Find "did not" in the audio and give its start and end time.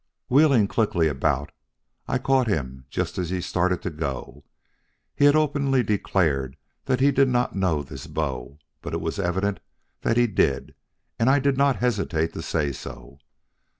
7.11-7.55, 11.37-11.75